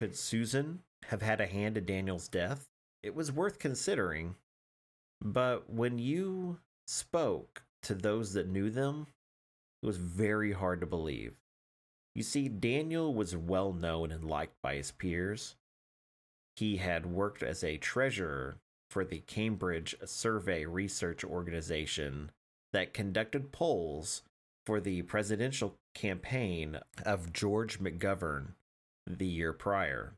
Could 0.00 0.16
Susan 0.16 0.80
have 1.06 1.22
had 1.22 1.40
a 1.40 1.46
hand 1.46 1.78
in 1.78 1.86
Daniel's 1.86 2.28
death? 2.28 2.68
It 3.02 3.14
was 3.14 3.32
worth 3.32 3.58
considering. 3.58 4.34
But 5.22 5.70
when 5.70 5.98
you 5.98 6.58
spoke 6.86 7.62
to 7.84 7.94
those 7.94 8.32
that 8.34 8.48
knew 8.48 8.68
them, 8.68 9.06
it 9.84 9.86
was 9.86 9.98
very 9.98 10.52
hard 10.52 10.80
to 10.80 10.86
believe. 10.86 11.36
You 12.14 12.22
see, 12.22 12.48
Daniel 12.48 13.12
was 13.12 13.36
well 13.36 13.74
known 13.74 14.10
and 14.10 14.24
liked 14.24 14.54
by 14.62 14.76
his 14.76 14.90
peers. 14.90 15.56
He 16.56 16.78
had 16.78 17.04
worked 17.04 17.42
as 17.42 17.62
a 17.62 17.76
treasurer 17.76 18.56
for 18.88 19.04
the 19.04 19.18
Cambridge 19.18 19.94
Survey 20.06 20.64
Research 20.64 21.22
Organization 21.22 22.30
that 22.72 22.94
conducted 22.94 23.52
polls 23.52 24.22
for 24.64 24.80
the 24.80 25.02
presidential 25.02 25.74
campaign 25.94 26.78
of 27.04 27.34
George 27.34 27.78
McGovern 27.78 28.54
the 29.06 29.26
year 29.26 29.52
prior. 29.52 30.14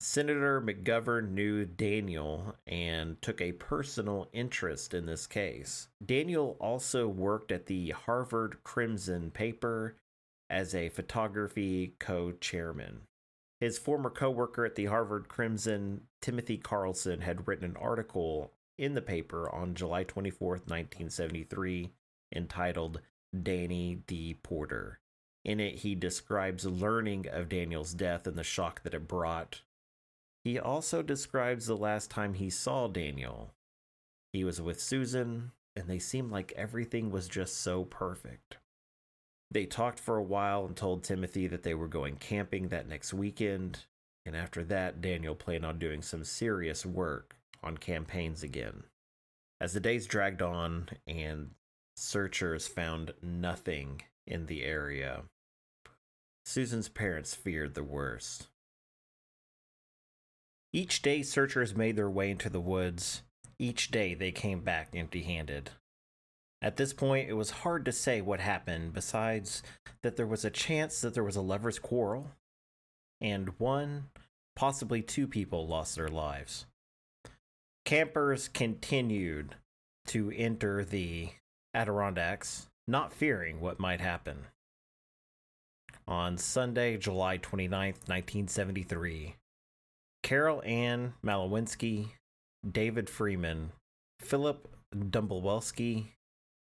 Senator 0.00 0.60
McGovern 0.60 1.32
knew 1.32 1.64
Daniel 1.64 2.54
and 2.68 3.20
took 3.20 3.40
a 3.40 3.52
personal 3.52 4.28
interest 4.32 4.94
in 4.94 5.06
this 5.06 5.26
case. 5.26 5.88
Daniel 6.04 6.56
also 6.60 7.08
worked 7.08 7.50
at 7.50 7.66
the 7.66 7.90
Harvard 7.90 8.62
Crimson 8.62 9.32
paper 9.32 9.96
as 10.48 10.72
a 10.72 10.88
photography 10.88 11.94
co 11.98 12.30
chairman. 12.32 13.02
His 13.60 13.76
former 13.76 14.10
co 14.10 14.30
worker 14.30 14.64
at 14.64 14.76
the 14.76 14.86
Harvard 14.86 15.28
Crimson, 15.28 16.02
Timothy 16.22 16.58
Carlson, 16.58 17.22
had 17.22 17.48
written 17.48 17.64
an 17.64 17.76
article 17.76 18.52
in 18.78 18.94
the 18.94 19.02
paper 19.02 19.52
on 19.52 19.74
July 19.74 20.04
24, 20.04 20.48
1973, 20.50 21.90
entitled 22.32 23.00
Danny 23.42 23.96
D. 24.06 24.38
Porter. 24.42 25.00
In 25.44 25.58
it, 25.58 25.80
he 25.80 25.96
describes 25.96 26.64
learning 26.64 27.26
of 27.28 27.48
Daniel's 27.48 27.94
death 27.94 28.28
and 28.28 28.36
the 28.36 28.44
shock 28.44 28.82
that 28.84 28.94
it 28.94 29.08
brought. 29.08 29.62
He 30.44 30.58
also 30.58 31.02
describes 31.02 31.66
the 31.66 31.76
last 31.76 32.10
time 32.10 32.34
he 32.34 32.50
saw 32.50 32.88
Daniel. 32.88 33.52
He 34.32 34.44
was 34.44 34.60
with 34.60 34.80
Susan, 34.80 35.52
and 35.74 35.88
they 35.88 35.98
seemed 35.98 36.30
like 36.30 36.52
everything 36.56 37.10
was 37.10 37.28
just 37.28 37.58
so 37.60 37.84
perfect. 37.84 38.58
They 39.50 39.66
talked 39.66 39.98
for 39.98 40.16
a 40.16 40.22
while 40.22 40.66
and 40.66 40.76
told 40.76 41.02
Timothy 41.02 41.46
that 41.46 41.62
they 41.62 41.74
were 41.74 41.88
going 41.88 42.16
camping 42.16 42.68
that 42.68 42.88
next 42.88 43.14
weekend, 43.14 43.86
and 44.26 44.36
after 44.36 44.62
that, 44.64 45.00
Daniel 45.00 45.34
planned 45.34 45.64
on 45.64 45.78
doing 45.78 46.02
some 46.02 46.24
serious 46.24 46.84
work 46.84 47.36
on 47.62 47.78
campaigns 47.78 48.42
again. 48.42 48.84
As 49.60 49.72
the 49.72 49.80
days 49.80 50.06
dragged 50.06 50.42
on 50.42 50.88
and 51.06 51.50
searchers 51.96 52.68
found 52.68 53.14
nothing 53.22 54.02
in 54.26 54.46
the 54.46 54.64
area, 54.64 55.22
Susan's 56.44 56.88
parents 56.88 57.34
feared 57.34 57.74
the 57.74 57.82
worst. 57.82 58.48
Each 60.72 61.00
day, 61.00 61.22
searchers 61.22 61.74
made 61.74 61.96
their 61.96 62.10
way 62.10 62.30
into 62.30 62.50
the 62.50 62.60
woods. 62.60 63.22
Each 63.58 63.90
day, 63.90 64.14
they 64.14 64.32
came 64.32 64.60
back 64.60 64.90
empty 64.94 65.22
handed. 65.22 65.70
At 66.60 66.76
this 66.76 66.92
point, 66.92 67.28
it 67.28 67.34
was 67.34 67.50
hard 67.50 67.84
to 67.84 67.92
say 67.92 68.20
what 68.20 68.40
happened, 68.40 68.92
besides 68.92 69.62
that 70.02 70.16
there 70.16 70.26
was 70.26 70.44
a 70.44 70.50
chance 70.50 71.00
that 71.00 71.14
there 71.14 71.24
was 71.24 71.36
a 71.36 71.40
lover's 71.40 71.78
quarrel, 71.78 72.32
and 73.20 73.58
one, 73.58 74.10
possibly 74.56 75.00
two 75.00 75.26
people 75.26 75.66
lost 75.66 75.96
their 75.96 76.08
lives. 76.08 76.66
Campers 77.84 78.48
continued 78.48 79.54
to 80.08 80.30
enter 80.32 80.84
the 80.84 81.30
Adirondacks, 81.74 82.68
not 82.86 83.12
fearing 83.12 83.60
what 83.60 83.80
might 83.80 84.00
happen. 84.00 84.46
On 86.06 86.36
Sunday, 86.36 86.96
July 86.96 87.38
29th, 87.38 88.08
1973, 88.08 89.36
Carol 90.28 90.62
Ann 90.66 91.14
Malawinski, 91.24 92.10
David 92.70 93.08
Freeman, 93.08 93.72
Philip 94.20 94.68
Dumblewelski, 94.94 96.08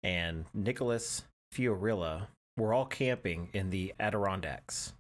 and 0.01 0.45
Nicholas 0.51 1.25
Fiorilla 1.53 2.29
were 2.57 2.73
all 2.73 2.87
camping 2.87 3.49
in 3.53 3.69
the 3.69 3.93
Adirondacks. 3.99 4.93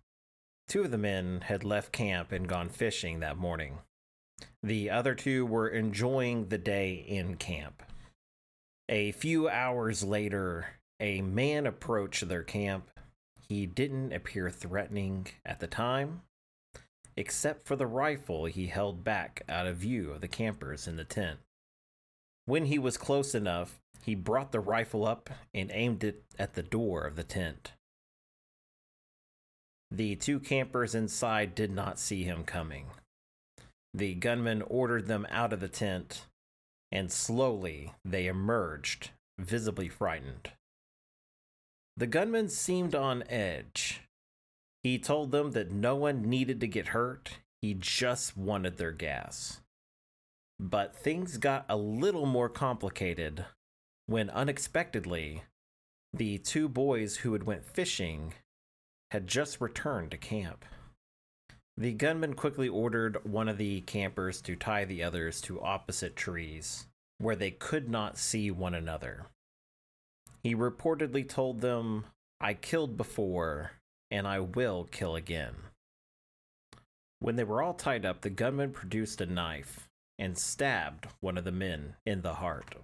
Two 0.67 0.83
of 0.83 0.91
the 0.91 0.99
men 0.99 1.41
had 1.41 1.63
left 1.63 1.91
camp 1.91 2.31
and 2.31 2.47
gone 2.47 2.69
fishing 2.69 3.19
that 3.21 3.35
morning. 3.35 3.79
The 4.61 4.91
other 4.91 5.15
two 5.15 5.43
were 5.43 5.67
enjoying 5.67 6.49
the 6.49 6.59
day 6.59 6.93
in 6.93 7.37
camp. 7.37 7.81
A 8.87 9.11
few 9.13 9.49
hours 9.49 10.03
later, 10.03 10.67
a 10.99 11.23
man 11.23 11.65
approached 11.65 12.27
their 12.27 12.43
camp. 12.43 12.91
He 13.49 13.65
didn't 13.65 14.13
appear 14.13 14.51
threatening 14.51 15.29
at 15.47 15.59
the 15.61 15.67
time, 15.67 16.21
except 17.21 17.67
for 17.67 17.75
the 17.75 17.85
rifle 17.85 18.45
he 18.45 18.65
held 18.65 19.03
back 19.03 19.43
out 19.47 19.67
of 19.67 19.77
view 19.77 20.09
of 20.09 20.21
the 20.21 20.27
campers 20.27 20.87
in 20.87 20.95
the 20.95 21.03
tent. 21.03 21.37
When 22.47 22.65
he 22.65 22.79
was 22.79 22.97
close 22.97 23.35
enough, 23.35 23.79
he 24.03 24.15
brought 24.15 24.51
the 24.51 24.59
rifle 24.59 25.05
up 25.05 25.29
and 25.53 25.69
aimed 25.71 26.03
it 26.03 26.23
at 26.39 26.55
the 26.55 26.63
door 26.63 27.03
of 27.03 27.15
the 27.15 27.23
tent. 27.23 27.73
The 29.91 30.15
two 30.15 30.39
campers 30.39 30.95
inside 30.95 31.53
did 31.53 31.69
not 31.69 31.99
see 31.99 32.23
him 32.23 32.43
coming. 32.43 32.87
The 33.93 34.15
gunman 34.15 34.63
ordered 34.63 35.05
them 35.05 35.27
out 35.29 35.53
of 35.53 35.59
the 35.59 35.67
tent, 35.67 36.25
and 36.91 37.11
slowly 37.11 37.93
they 38.03 38.25
emerged, 38.25 39.11
visibly 39.37 39.89
frightened. 39.89 40.49
The 41.97 42.07
gunman 42.07 42.49
seemed 42.49 42.95
on 42.95 43.23
edge. 43.29 44.01
He 44.83 44.97
told 44.97 45.31
them 45.31 45.51
that 45.51 45.71
no 45.71 45.95
one 45.95 46.23
needed 46.23 46.59
to 46.61 46.67
get 46.67 46.87
hurt, 46.87 47.39
he 47.61 47.75
just 47.75 48.35
wanted 48.35 48.77
their 48.77 48.91
gas. 48.91 49.61
But 50.59 50.95
things 50.95 51.37
got 51.37 51.65
a 51.69 51.77
little 51.77 52.25
more 52.25 52.49
complicated 52.49 53.45
when 54.07 54.29
unexpectedly 54.29 55.43
the 56.13 56.37
two 56.39 56.67
boys 56.67 57.17
who 57.17 57.33
had 57.33 57.43
went 57.43 57.65
fishing 57.65 58.33
had 59.11 59.27
just 59.27 59.61
returned 59.61 60.11
to 60.11 60.17
camp. 60.17 60.65
The 61.77 61.93
gunman 61.93 62.33
quickly 62.33 62.67
ordered 62.67 63.23
one 63.23 63.47
of 63.47 63.57
the 63.57 63.81
campers 63.81 64.41
to 64.41 64.55
tie 64.55 64.85
the 64.85 65.03
others 65.03 65.41
to 65.41 65.61
opposite 65.61 66.15
trees 66.15 66.87
where 67.17 67.35
they 67.35 67.51
could 67.51 67.89
not 67.89 68.17
see 68.17 68.51
one 68.51 68.73
another. 68.73 69.27
He 70.43 70.55
reportedly 70.55 71.27
told 71.27 71.61
them, 71.61 72.05
I 72.39 72.55
killed 72.55 72.97
before, 72.97 73.71
and 74.11 74.27
I 74.27 74.39
will 74.41 74.83
kill 74.91 75.15
again. 75.15 75.55
When 77.19 77.35
they 77.35 77.43
were 77.43 77.61
all 77.61 77.73
tied 77.73 78.05
up, 78.05 78.21
the 78.21 78.29
gunman 78.29 78.71
produced 78.71 79.21
a 79.21 79.25
knife 79.25 79.87
and 80.19 80.37
stabbed 80.37 81.07
one 81.19 81.37
of 81.37 81.45
the 81.45 81.51
men 81.51 81.95
in 82.05 82.21
the 82.21 82.35
heart. 82.35 82.75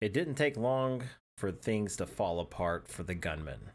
It 0.00 0.12
didn't 0.12 0.34
take 0.34 0.56
long 0.56 1.02
for 1.36 1.52
things 1.52 1.96
to 1.96 2.06
fall 2.06 2.40
apart 2.40 2.88
for 2.88 3.02
the 3.02 3.14
gunman. 3.14 3.70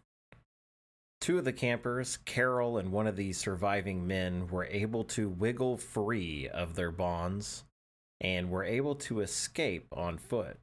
Two 1.20 1.38
of 1.38 1.46
the 1.46 1.54
campers, 1.54 2.18
Carol 2.18 2.78
and 2.80 2.92
one 2.92 3.06
of 3.06 3.16
the 3.16 3.32
surviving 3.32 4.08
men, 4.08 4.48
were 4.48 4.66
able 4.66 5.04
to 5.04 5.30
wiggle 5.30 5.78
free 5.78 6.50
of 6.50 6.74
their 6.76 6.92
bonds 6.92 7.64
and 8.20 8.50
were 8.50 8.64
able 8.64 8.96
to 8.96 9.22
escape 9.22 9.88
on 9.92 10.18
foot. 10.18 10.58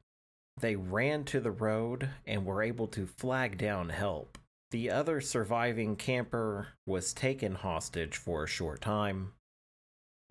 They 0.59 0.75
ran 0.75 1.23
to 1.25 1.39
the 1.39 1.51
road 1.51 2.09
and 2.27 2.45
were 2.45 2.61
able 2.61 2.87
to 2.87 3.05
flag 3.05 3.57
down 3.57 3.89
help. 3.89 4.37
The 4.71 4.91
other 4.91 5.19
surviving 5.21 5.95
camper 5.95 6.69
was 6.85 7.13
taken 7.13 7.55
hostage 7.55 8.15
for 8.15 8.43
a 8.43 8.47
short 8.47 8.81
time, 8.81 9.33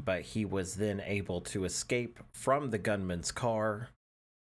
but 0.02 0.22
he 0.22 0.44
was 0.44 0.76
then 0.76 1.00
able 1.00 1.40
to 1.42 1.64
escape 1.64 2.20
from 2.32 2.70
the 2.70 2.78
gunman's 2.78 3.32
car, 3.32 3.90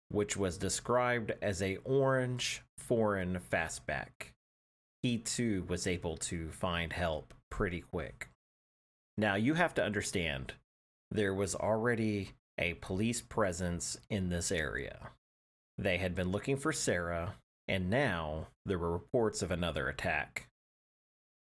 which 0.10 0.38
was 0.38 0.58
described 0.58 1.34
as 1.42 1.62
a 1.62 1.78
orange 1.78 2.62
foreign 2.78 3.40
fastback 3.40 4.34
he 5.02 5.18
too 5.18 5.66
was 5.68 5.88
able 5.88 6.18
to 6.18 6.50
find 6.52 6.94
help 6.94 7.34
pretty 7.50 7.82
quick. 7.82 8.30
Now, 9.18 9.36
you 9.36 9.54
have 9.54 9.74
to 9.76 9.84
understand, 9.84 10.54
there 11.12 11.34
was 11.34 11.56
already 11.56 12.32
a 12.58 12.76
police 12.76 13.22
presence 13.22 13.98
in 14.10 14.30
this 14.30 14.52
area. 14.52 15.10
They 15.78 15.98
had 15.98 16.16
been 16.16 16.32
looking 16.32 16.58
for 16.58 16.74
Sarah, 16.74 17.36
and 17.70 17.90
now 17.90 18.48
there 18.66 18.80
were 18.80 18.92
reports 18.92 19.42
of 19.42 19.52
another 19.52 19.88
attack. 19.88 20.48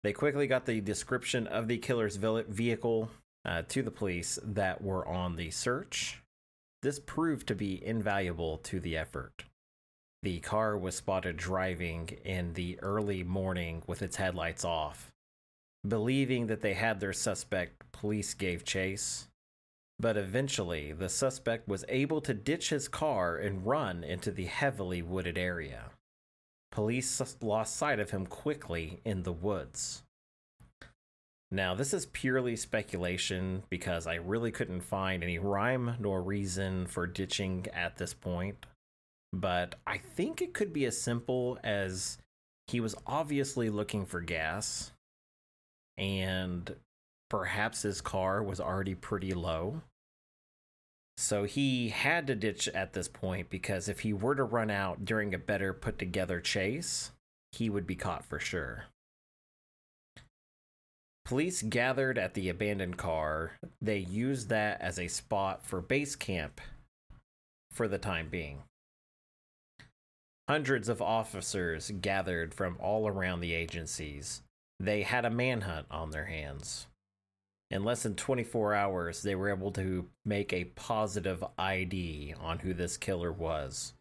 They 0.03 0.13
quickly 0.13 0.45
got 0.45 0.65
the 0.65 0.81
description 0.81 1.47
of 1.47 1.67
the 1.67 1.77
killer's 1.77 2.17
vehicle 2.17 3.09
uh, 3.45 3.63
to 3.69 3.81
the 3.81 3.91
police 3.91 4.37
that 4.43 4.83
were 4.83 5.07
on 5.07 5.37
the 5.37 5.49
search. 5.51 6.21
This 6.83 6.99
proved 6.99 7.47
to 7.47 7.55
be 7.55 7.83
invaluable 7.83 8.57
to 8.59 8.79
the 8.79 8.97
effort. 8.97 9.45
The 10.21 10.39
car 10.39 10.77
was 10.77 10.95
spotted 10.95 11.37
driving 11.37 12.09
in 12.25 12.53
the 12.53 12.77
early 12.81 13.23
morning 13.23 13.83
with 13.87 14.01
its 14.01 14.17
headlights 14.17 14.65
off. 14.65 15.11
Believing 15.87 16.47
that 16.47 16.61
they 16.61 16.73
had 16.73 16.99
their 16.99 17.13
suspect, 17.13 17.91
police 17.91 18.33
gave 18.33 18.65
chase. 18.65 19.27
But 19.99 20.17
eventually, 20.17 20.91
the 20.91 21.09
suspect 21.09 21.67
was 21.67 21.85
able 21.87 22.21
to 22.21 22.33
ditch 22.33 22.69
his 22.69 22.87
car 22.87 23.37
and 23.37 23.65
run 23.65 24.03
into 24.03 24.31
the 24.31 24.45
heavily 24.45 25.01
wooded 25.01 25.37
area. 25.37 25.91
Police 26.71 27.35
lost 27.41 27.75
sight 27.75 27.99
of 27.99 28.11
him 28.11 28.25
quickly 28.25 28.99
in 29.05 29.23
the 29.23 29.31
woods. 29.31 30.03
Now, 31.49 31.75
this 31.75 31.93
is 31.93 32.07
purely 32.07 32.55
speculation 32.55 33.63
because 33.69 34.05
I 34.05 34.15
really 34.15 34.51
couldn't 34.51 34.81
find 34.81 35.23
any 35.23 35.39
rhyme 35.39 35.95
nor 35.99 36.21
reason 36.21 36.87
for 36.87 37.07
ditching 37.07 37.67
at 37.73 37.97
this 37.97 38.13
point 38.13 38.65
but 39.33 39.75
I 39.85 39.97
think 39.97 40.41
it 40.41 40.53
could 40.53 40.73
be 40.73 40.85
as 40.85 40.99
simple 40.99 41.59
as 41.63 42.17
he 42.67 42.79
was 42.79 42.95
obviously 43.05 43.69
looking 43.69 44.05
for 44.05 44.21
gas 44.21 44.91
and 45.97 46.75
perhaps 47.29 47.81
his 47.81 48.01
car 48.01 48.41
was 48.41 48.59
already 48.59 48.95
pretty 48.95 49.33
low. 49.33 49.81
So 51.17 51.45
he 51.45 51.89
had 51.89 52.27
to 52.27 52.35
ditch 52.35 52.67
at 52.69 52.93
this 52.93 53.07
point 53.07 53.49
because 53.49 53.89
if 53.89 54.01
he 54.01 54.13
were 54.13 54.35
to 54.35 54.43
run 54.43 54.69
out 54.69 55.03
during 55.03 55.33
a 55.33 55.39
better 55.39 55.73
put 55.73 55.97
together 55.97 56.39
chase, 56.39 57.11
he 57.51 57.69
would 57.69 57.87
be 57.87 57.95
caught 57.95 58.23
for 58.23 58.39
sure. 58.39 58.85
Police 61.25 61.63
gathered 61.63 62.17
at 62.17 62.35
the 62.35 62.47
abandoned 62.47 62.97
car. 62.97 63.53
They 63.81 63.97
used 63.97 64.47
that 64.49 64.79
as 64.79 64.97
a 64.97 65.07
spot 65.07 65.65
for 65.65 65.81
base 65.81 66.15
camp 66.15 66.61
for 67.71 67.87
the 67.87 67.97
time 67.97 68.29
being. 68.29 68.63
Hundreds 70.47 70.87
of 70.87 71.01
officers 71.01 71.91
gathered 71.99 72.53
from 72.53 72.77
all 72.79 73.07
around 73.07 73.41
the 73.41 73.53
agencies. 73.53 74.41
They 74.79 75.01
had 75.01 75.25
a 75.25 75.29
manhunt 75.29 75.87
on 75.91 76.11
their 76.11 76.25
hands. 76.25 76.87
In 77.69 77.83
less 77.83 78.03
than 78.03 78.15
24 78.15 78.73
hours, 78.73 79.21
they 79.21 79.35
were 79.35 79.49
able 79.49 79.71
to 79.73 80.07
make 80.23 80.53
a 80.53 80.65
positive 80.65 81.43
ID 81.57 82.33
on 82.39 82.59
who 82.59 82.73
this 82.73 82.95
killer 82.95 83.31
was. 83.31 83.93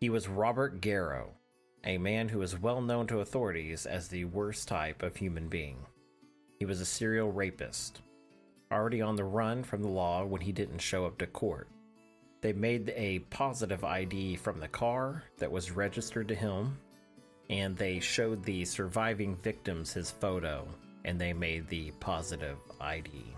He 0.00 0.10
was 0.10 0.28
Robert 0.28 0.80
Garrow, 0.80 1.30
a 1.84 1.98
man 1.98 2.28
who 2.28 2.42
is 2.42 2.58
well 2.58 2.82
known 2.82 3.06
to 3.06 3.20
authorities 3.20 3.86
as 3.86 4.08
the 4.08 4.24
worst 4.24 4.66
type 4.66 5.02
of 5.04 5.14
human 5.14 5.48
being. 5.48 5.86
He 6.58 6.64
was 6.64 6.80
a 6.80 6.86
serial 6.86 7.30
rapist, 7.30 8.00
already 8.72 9.00
on 9.00 9.14
the 9.14 9.24
run 9.24 9.62
from 9.62 9.82
the 9.82 9.88
law 9.88 10.24
when 10.24 10.40
he 10.40 10.50
didn't 10.50 10.78
show 10.78 11.06
up 11.06 11.18
to 11.18 11.26
court. 11.28 11.68
They 12.40 12.52
made 12.52 12.92
a 12.96 13.20
positive 13.30 13.84
ID 13.84 14.36
from 14.36 14.58
the 14.58 14.68
car 14.68 15.22
that 15.38 15.50
was 15.50 15.70
registered 15.70 16.26
to 16.28 16.34
him, 16.34 16.76
and 17.48 17.76
they 17.76 18.00
showed 18.00 18.42
the 18.42 18.64
surviving 18.64 19.36
victims 19.36 19.92
his 19.92 20.10
photo, 20.10 20.66
and 21.04 21.20
they 21.20 21.32
made 21.32 21.68
the 21.68 21.90
positive 22.00 22.56
ID. 22.80 23.34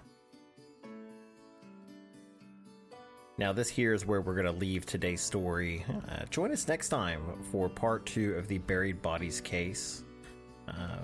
Now, 3.38 3.52
this 3.52 3.68
here 3.68 3.92
is 3.92 4.06
where 4.06 4.22
we're 4.22 4.34
going 4.34 4.46
to 4.46 4.52
leave 4.52 4.86
today's 4.86 5.20
story. 5.20 5.84
Uh, 6.08 6.24
join 6.30 6.52
us 6.52 6.66
next 6.66 6.88
time 6.88 7.22
for 7.50 7.68
part 7.68 8.06
two 8.06 8.34
of 8.34 8.48
the 8.48 8.58
buried 8.58 9.02
bodies 9.02 9.40
case. 9.40 10.04
Uh, 10.68 11.00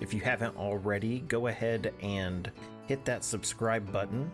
if 0.00 0.12
you 0.12 0.20
haven't 0.20 0.56
already, 0.56 1.20
go 1.20 1.46
ahead 1.46 1.94
and 2.02 2.50
hit 2.86 3.04
that 3.04 3.22
subscribe 3.22 3.92
button 3.92 4.30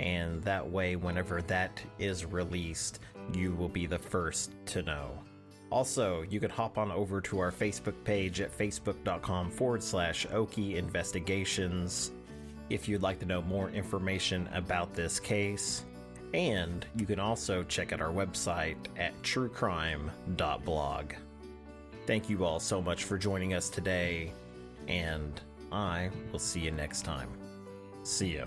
and 0.00 0.42
that 0.44 0.68
way, 0.68 0.96
whenever 0.96 1.42
that 1.42 1.82
is 1.98 2.24
released, 2.24 3.00
you 3.34 3.52
will 3.52 3.68
be 3.68 3.84
the 3.84 3.98
first 3.98 4.52
to 4.66 4.80
know. 4.80 5.10
Also, 5.70 6.22
you 6.22 6.40
can 6.40 6.50
hop 6.50 6.78
on 6.78 6.90
over 6.90 7.20
to 7.20 7.38
our 7.38 7.52
Facebook 7.52 7.94
page 8.04 8.40
at 8.40 8.56
facebook.com 8.56 9.50
forward 9.50 9.82
slash 9.82 10.26
Okie 10.26 10.74
Investigations 10.74 12.10
if 12.70 12.88
you'd 12.88 13.02
like 13.02 13.18
to 13.20 13.26
know 13.26 13.42
more 13.42 13.70
information 13.70 14.48
about 14.52 14.94
this 14.94 15.20
case. 15.20 15.84
And 16.34 16.86
you 16.96 17.06
can 17.06 17.20
also 17.20 17.64
check 17.64 17.92
out 17.92 18.00
our 18.00 18.12
website 18.12 18.76
at 18.96 19.20
truecrime.blog. 19.22 21.12
Thank 22.06 22.30
you 22.30 22.44
all 22.44 22.60
so 22.60 22.80
much 22.80 23.04
for 23.04 23.18
joining 23.18 23.54
us 23.54 23.68
today, 23.68 24.32
and 24.88 25.40
I 25.70 26.10
will 26.32 26.38
see 26.38 26.60
you 26.60 26.70
next 26.70 27.02
time. 27.02 27.28
See 28.02 28.36
ya. 28.36 28.46